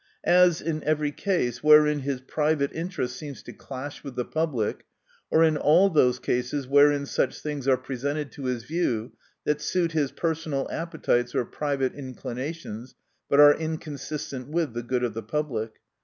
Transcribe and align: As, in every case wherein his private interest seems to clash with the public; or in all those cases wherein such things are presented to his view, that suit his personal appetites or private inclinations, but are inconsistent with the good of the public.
As, 0.25 0.61
in 0.61 0.83
every 0.83 1.11
case 1.11 1.61
wherein 1.63 1.99
his 1.99 2.21
private 2.21 2.71
interest 2.73 3.15
seems 3.15 3.43
to 3.43 3.53
clash 3.53 4.03
with 4.03 4.15
the 4.15 4.25
public; 4.25 4.85
or 5.29 5.43
in 5.43 5.57
all 5.57 5.91
those 5.91 6.17
cases 6.17 6.65
wherein 6.65 7.05
such 7.05 7.39
things 7.39 7.67
are 7.67 7.77
presented 7.77 8.31
to 8.31 8.45
his 8.45 8.63
view, 8.63 9.11
that 9.43 9.61
suit 9.61 9.91
his 9.91 10.11
personal 10.11 10.67
appetites 10.71 11.35
or 11.35 11.45
private 11.45 11.93
inclinations, 11.93 12.95
but 13.29 13.39
are 13.39 13.53
inconsistent 13.53 14.47
with 14.47 14.73
the 14.73 14.81
good 14.81 15.03
of 15.03 15.13
the 15.13 15.21
public. 15.21 15.73